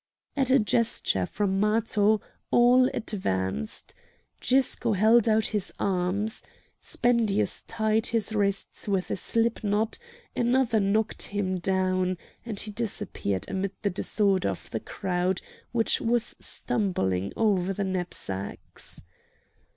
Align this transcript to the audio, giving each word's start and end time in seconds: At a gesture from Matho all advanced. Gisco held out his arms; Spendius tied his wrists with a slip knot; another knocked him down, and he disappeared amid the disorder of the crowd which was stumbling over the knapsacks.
At 0.35 0.49
a 0.49 0.57
gesture 0.57 1.27
from 1.27 1.59
Matho 1.59 2.21
all 2.49 2.87
advanced. 2.91 3.93
Gisco 4.39 4.93
held 4.93 5.29
out 5.29 5.49
his 5.49 5.71
arms; 5.79 6.41
Spendius 6.81 7.61
tied 7.67 8.07
his 8.07 8.33
wrists 8.33 8.87
with 8.87 9.11
a 9.11 9.15
slip 9.15 9.63
knot; 9.63 9.99
another 10.35 10.79
knocked 10.79 11.21
him 11.27 11.59
down, 11.59 12.17
and 12.43 12.59
he 12.59 12.71
disappeared 12.71 13.45
amid 13.47 13.73
the 13.83 13.91
disorder 13.91 14.49
of 14.49 14.71
the 14.71 14.79
crowd 14.79 15.39
which 15.71 16.01
was 16.01 16.35
stumbling 16.39 17.31
over 17.37 17.71
the 17.71 17.83
knapsacks. 17.83 19.03